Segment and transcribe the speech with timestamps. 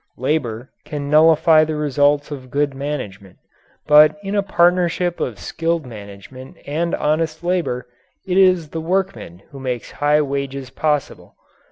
[0.17, 3.37] Labour can nullify the results of good management.
[3.85, 7.85] But in a partnership of skilled management and honest labour,
[8.25, 11.35] it is the workman who makes high wages possible.